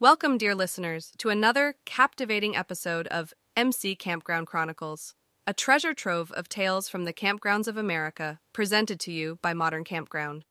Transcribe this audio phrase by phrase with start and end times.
[0.00, 5.14] Welcome, dear listeners, to another captivating episode of MC Campground Chronicles,
[5.46, 9.84] a treasure trove of tales from the campgrounds of America, presented to you by Modern
[9.84, 10.46] Campground.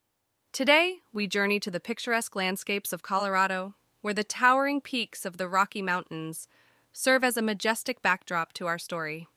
[0.52, 5.48] Today, we journey to the picturesque landscapes of Colorado, where the towering peaks of the
[5.48, 6.48] Rocky Mountains
[6.94, 9.28] serve as a majestic backdrop to our story.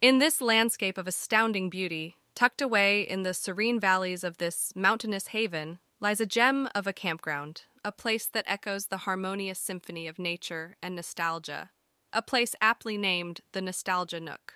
[0.00, 5.26] In this landscape of astounding beauty, tucked away in the serene valleys of this mountainous
[5.26, 10.18] haven, lies a gem of a campground, a place that echoes the harmonious symphony of
[10.18, 11.70] nature and nostalgia,
[12.10, 14.54] a place aptly named the Nostalgia Nook.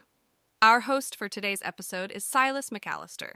[0.62, 3.34] Our host for today's episode is Silas McAllister,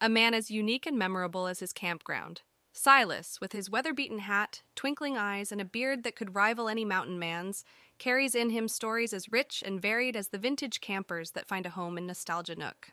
[0.00, 2.40] a man as unique and memorable as his campground.
[2.72, 6.86] Silas, with his weather beaten hat, twinkling eyes, and a beard that could rival any
[6.86, 7.62] mountain man's,
[7.98, 11.70] carries in him stories as rich and varied as the vintage campers that find a
[11.70, 12.92] home in Nostalgia Nook.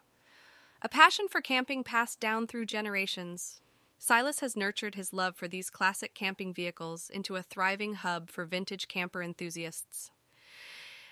[0.82, 3.62] A passion for camping passed down through generations,
[3.98, 8.46] Silas has nurtured his love for these classic camping vehicles into a thriving hub for
[8.46, 10.12] vintage camper enthusiasts.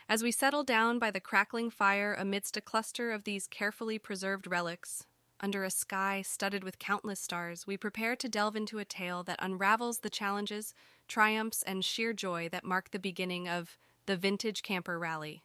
[0.07, 4.45] As we settle down by the crackling fire amidst a cluster of these carefully preserved
[4.45, 5.05] relics,
[5.39, 9.39] under a sky studded with countless stars, we prepare to delve into a tale that
[9.41, 10.73] unravels the challenges,
[11.07, 15.43] triumphs, and sheer joy that mark the beginning of the Vintage Camper Rally,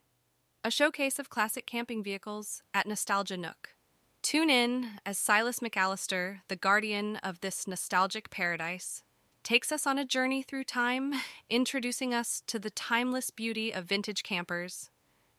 [0.62, 3.70] a showcase of classic camping vehicles at Nostalgia Nook.
[4.22, 9.02] Tune in as Silas McAllister, the guardian of this nostalgic paradise,
[9.42, 11.14] takes us on a journey through time,
[11.50, 14.90] introducing us to the timeless beauty of vintage campers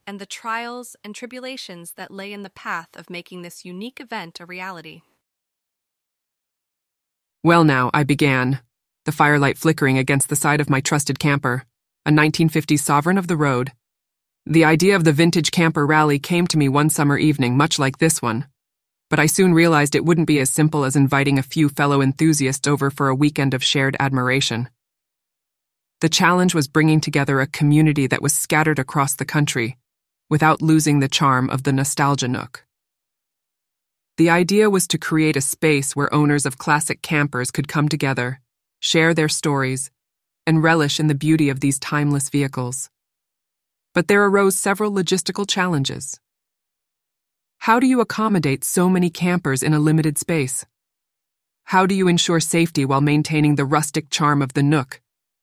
[0.07, 4.39] and the trials and tribulations that lay in the path of making this unique event
[4.39, 5.01] a reality.
[7.43, 8.61] Well, now, I began,
[9.05, 11.65] the firelight flickering against the side of my trusted camper,
[12.03, 13.73] a 1950s sovereign of the road.
[14.47, 17.99] The idea of the vintage camper rally came to me one summer evening, much like
[17.99, 18.47] this one
[19.11, 22.65] but I soon realized it wouldn't be as simple as inviting a few fellow enthusiasts
[22.65, 24.69] over for a weekend of shared admiration.
[25.99, 29.77] The challenge was bringing together a community that was scattered across the country
[30.29, 32.65] without losing the charm of the nostalgia nook.
[34.15, 38.39] The idea was to create a space where owners of classic campers could come together,
[38.79, 39.91] share their stories,
[40.47, 42.89] and relish in the beauty of these timeless vehicles.
[43.93, 46.17] But there arose several logistical challenges.
[47.65, 50.65] How do you accommodate so many campers in a limited space?
[51.65, 54.99] How do you ensure safety while maintaining the rustic charm of the nook?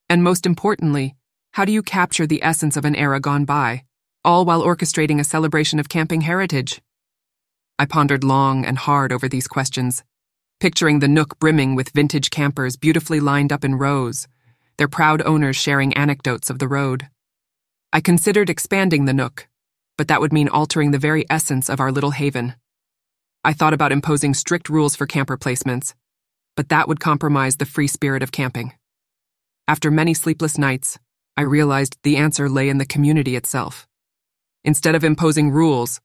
[0.08, 1.14] And most importantly,
[1.52, 3.84] how do you capture the essence of an era gone by,
[4.24, 6.82] all while orchestrating a celebration of camping heritage?
[7.78, 10.02] I pondered long and hard over these questions,
[10.58, 14.26] picturing the nook brimming with vintage campers beautifully lined up in rows,
[14.76, 17.08] their proud owners sharing anecdotes of the road.
[17.92, 19.46] I considered expanding the nook,
[19.98, 22.54] but that would mean altering the very essence of our little haven.
[23.44, 25.92] I thought about imposing strict rules for camper placements,
[26.56, 28.72] but that would compromise the free spirit of camping.
[29.66, 30.98] After many sleepless nights,
[31.36, 33.86] I realized the answer lay in the community itself.
[34.64, 36.00] Instead of imposing rules,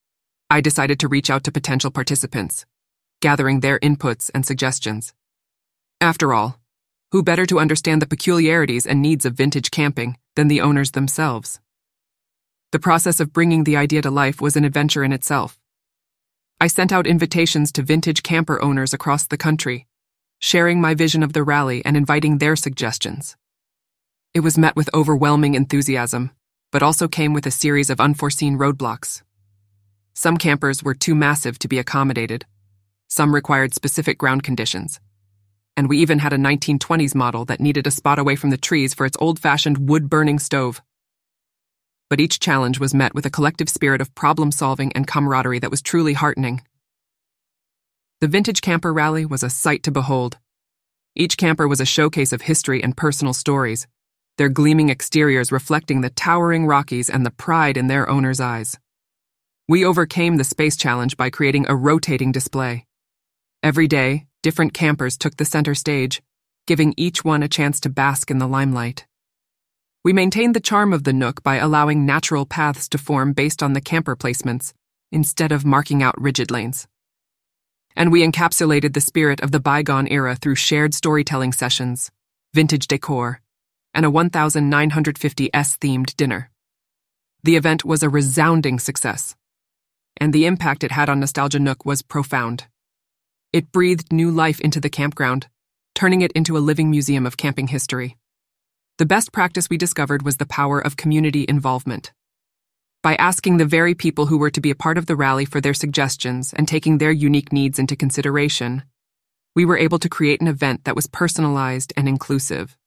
[0.50, 2.66] I decided to reach out to potential participants,
[3.22, 5.14] gathering their inputs and suggestions.
[6.02, 6.59] After all,
[7.12, 11.59] who better to understand the peculiarities and needs of vintage camping than the owners themselves?
[12.73, 15.59] The process of bringing the idea to life was an adventure in itself.
[16.59, 19.85] I sent out invitations to vintage camper owners across the country,
[20.39, 23.38] sharing my vision of the rally and inviting their suggestions.
[24.34, 26.31] It was met with overwhelming enthusiasm,
[26.72, 29.22] but also came with a series of unforeseen roadblocks.
[30.16, 32.47] Some campers were too massive to be accommodated.
[33.07, 35.00] Some required specific ground conditions.
[35.78, 38.95] And we even had a 1920s model that needed a spot away from the trees
[38.95, 40.81] for its old fashioned wood burning stove
[42.13, 45.72] but each challenge was met with a collective spirit of problem solving and camaraderie that
[45.72, 46.62] was truly heartening.
[48.22, 50.38] The Vintage Camper Rally was a sight to behold.
[51.16, 53.88] Each camper was a showcase of history and personal stories,
[54.38, 58.78] their gleaming exteriors reflecting the towering Rockies and the pride in their owners' eyes.
[59.68, 62.85] We overcame the space challenge by creating a rotating display.
[63.63, 66.22] Every day, different campers took the center stage,
[66.68, 69.07] giving each one a chance to bask in the limelight.
[70.03, 73.72] We maintained the charm of the Nook by allowing natural paths to form based on
[73.72, 74.73] the camper placements,
[75.14, 76.88] instead of marking out rigid lanes.
[77.96, 82.11] And we encapsulated the spirit of the bygone era through shared storytelling sessions,
[82.53, 83.40] vintage decor,
[83.94, 86.50] and a 1950s themed dinner.
[87.44, 89.38] The event was a resounding success,
[90.17, 92.66] and the impact it had on Nostalgia Nook was profound.
[93.53, 95.47] It breathed new life into the campground,
[95.96, 98.17] turning it into a living museum of camping history.
[98.99, 102.13] The best practice we discovered was the power of community involvement.
[103.01, 105.59] By asking the very people who were to be a part of the rally for
[105.59, 108.84] their suggestions and taking their unique needs into consideration,
[109.55, 112.78] we were able to create an event that was personalized and inclusive.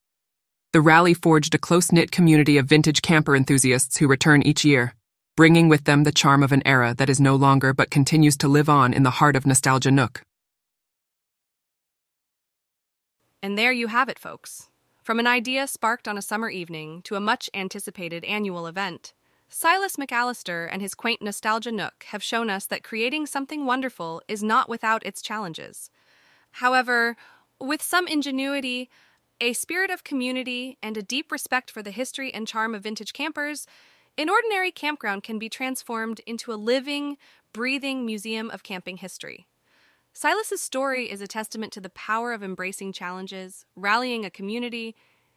[0.73, 4.95] The rally forged a close knit community of vintage camper enthusiasts who return each year,
[5.37, 8.49] bringing with them the charm of an era that is no longer but continues to
[8.49, 10.23] live on in the heart of Nostalgia Nook.
[13.43, 14.71] And there you have it, folks.
[15.07, 19.13] From an idea sparked on a summer evening to a much anticipated annual event,
[19.49, 24.43] Silas McAllister and his quaint Nostalgia Nook have shown us that creating something wonderful is
[24.43, 25.93] not without its challenges.
[26.51, 27.17] However,
[27.61, 28.91] with some ingenuity,
[29.41, 33.13] a spirit of community, and a deep respect for the history and charm of vintage
[33.13, 33.69] campers,
[34.19, 37.17] an ordinary campground can be transformed into a living,
[37.53, 39.47] breathing museum of camping history.
[40.19, 44.97] Silas's story is a testament to the power of embracing challenges, rallying a community,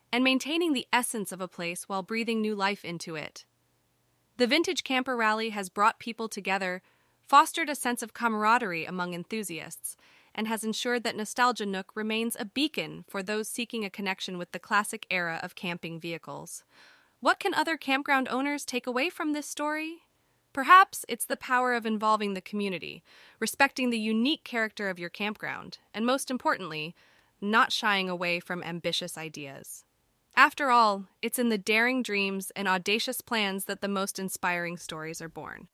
[0.09, 3.43] and maintaining the essence of a place while breathing new life into it.
[4.37, 6.81] The Vintage Camper Rally has brought people together,
[7.27, 9.97] fostered a sense of camaraderie among enthusiasts,
[10.33, 14.53] and has ensured that Nostalgia Nook remains a beacon for those seeking a connection with
[14.53, 16.63] the classic era of camping vehicles.
[17.19, 20.03] What can other campground owners take away from this story?
[20.59, 23.01] Perhaps it's the power of involving the community,
[23.39, 26.93] respecting the unique character of your campground, and most importantly,
[27.39, 29.85] not shying away from ambitious ideas.
[30.35, 35.21] After all, it's in the daring dreams and audacious plans that the most inspiring stories
[35.21, 35.69] are born.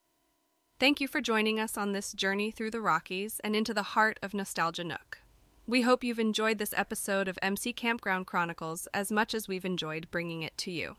[0.80, 4.20] Thank you for joining us on this journey through the Rockies and into the heart
[4.22, 5.18] of Nostalgia Nook.
[5.66, 10.12] We hope you've enjoyed this episode of MC Campground Chronicles as much as we've enjoyed
[10.12, 10.96] bringing it to you.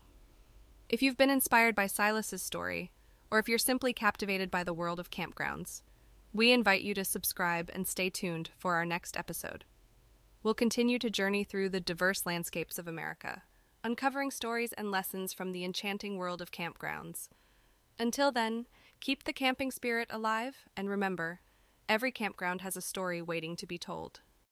[0.89, 2.91] If you've been inspired by Silas's story,
[3.31, 5.81] or if you're simply captivated by the world of campgrounds,
[6.33, 9.65] we invite you to subscribe and stay tuned for our next episode.
[10.43, 13.43] We'll continue to journey through the diverse landscapes of America,
[13.83, 17.29] uncovering stories and lessons from the enchanting world of campgrounds.
[17.99, 18.67] Until then,
[18.99, 21.41] Keep the camping spirit alive, and remember,
[21.87, 24.21] every campground has a story waiting to be told.